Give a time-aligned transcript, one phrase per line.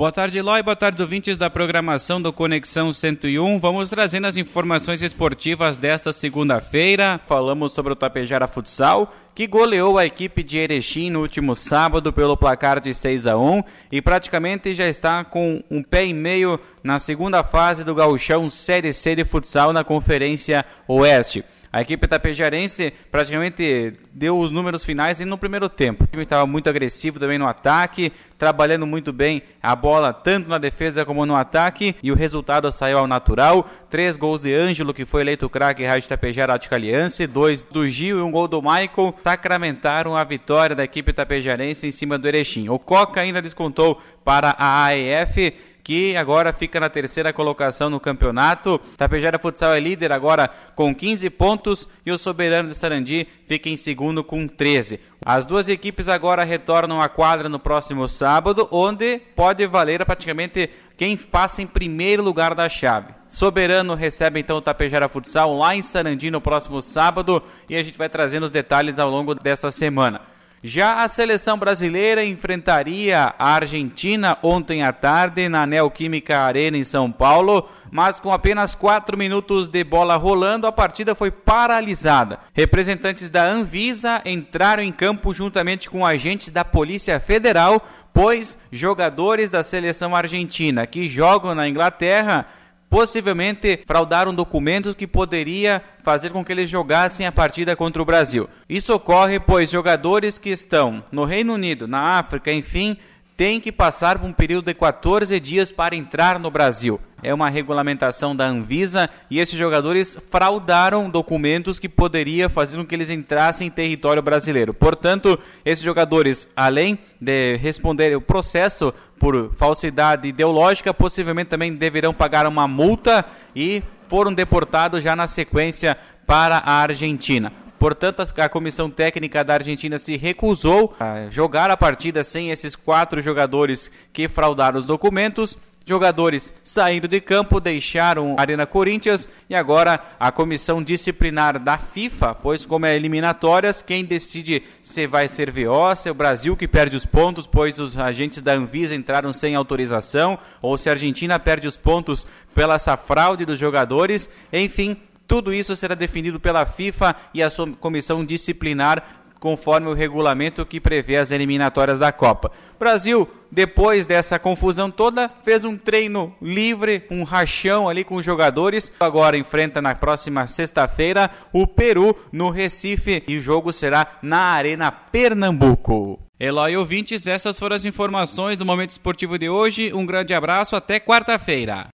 [0.00, 0.62] Boa tarde, Eloy.
[0.62, 3.58] Boa tarde, ouvintes da programação do Conexão 101.
[3.58, 7.20] Vamos trazendo as informações esportivas desta segunda-feira.
[7.26, 12.34] Falamos sobre o Tapejara Futsal, que goleou a equipe de Erechim no último sábado pelo
[12.34, 16.98] placar de 6 a 1 e praticamente já está com um pé e meio na
[16.98, 21.44] segunda fase do Gauchão Série C de futsal na Conferência Oeste.
[21.72, 26.02] A equipe tapejarense praticamente deu os números finais no primeiro tempo.
[26.02, 30.58] O time estava muito agressivo também no ataque, trabalhando muito bem a bola tanto na
[30.58, 33.70] defesa como no ataque e o resultado saiu ao natural.
[33.88, 38.18] Três gols de Ângelo, que foi eleito craque Rádio Tapejara Ática Aliança, dois do Gil
[38.18, 42.68] e um gol do Michael sacramentaram a vitória da equipe tapejarense em cima do Erechim.
[42.68, 45.54] O Coca ainda descontou para a AEF
[45.90, 48.80] que agora fica na terceira colocação no campeonato.
[48.96, 53.76] Tapejara Futsal é líder agora com 15 pontos e o Soberano de Sarandi fica em
[53.76, 55.00] segundo com 13.
[55.26, 61.16] As duas equipes agora retornam à quadra no próximo sábado, onde pode valer praticamente quem
[61.16, 63.12] passa em primeiro lugar da chave.
[63.28, 67.98] Soberano recebe então o Tapejara Futsal lá em Sarandi no próximo sábado e a gente
[67.98, 70.20] vai trazendo os detalhes ao longo dessa semana.
[70.62, 77.10] Já a seleção brasileira enfrentaria a Argentina ontem à tarde na Neoquímica Arena em São
[77.10, 82.40] Paulo, mas com apenas 4 minutos de bola rolando, a partida foi paralisada.
[82.52, 89.62] Representantes da Anvisa entraram em campo juntamente com agentes da Polícia Federal, pois jogadores da
[89.62, 92.46] seleção argentina que jogam na Inglaterra
[92.90, 98.48] possivelmente fraudaram documentos que poderia fazer com que eles jogassem a partida contra o Brasil.
[98.68, 102.98] Isso ocorre pois jogadores que estão no Reino Unido, na África, enfim,
[103.40, 107.00] tem que passar por um período de 14 dias para entrar no Brasil.
[107.22, 112.94] É uma regulamentação da Anvisa e esses jogadores fraudaram documentos que poderia fazer com que
[112.94, 114.74] eles entrassem em território brasileiro.
[114.74, 122.46] Portanto, esses jogadores, além de responder o processo por falsidade ideológica, possivelmente também deverão pagar
[122.46, 123.24] uma multa
[123.56, 125.96] e foram deportados já na sequência
[126.26, 127.50] para a Argentina.
[127.80, 133.22] Portanto, a comissão técnica da Argentina se recusou a jogar a partida sem esses quatro
[133.22, 135.56] jogadores que fraudaram os documentos.
[135.86, 142.34] Jogadores saindo de campo deixaram a Arena Corinthians e agora a comissão disciplinar da FIFA,
[142.34, 146.68] pois como é eliminatórias, quem decide se vai ser VO, se é o Brasil que
[146.68, 151.38] perde os pontos, pois os agentes da Anvisa entraram sem autorização, ou se a Argentina
[151.38, 154.98] perde os pontos pela essa fraude dos jogadores, enfim,
[155.30, 160.80] tudo isso será definido pela FIFA e a sua comissão disciplinar conforme o regulamento que
[160.80, 162.50] prevê as eliminatórias da Copa.
[162.80, 168.90] Brasil, depois dessa confusão toda, fez um treino livre, um rachão ali com os jogadores.
[168.98, 174.90] Agora enfrenta na próxima sexta-feira o Peru no Recife e o jogo será na Arena
[174.90, 176.18] Pernambuco.
[176.40, 179.92] Eloy ouvintes, essas foram as informações do Momento Esportivo de hoje.
[179.94, 181.86] Um grande abraço, até quarta-feira.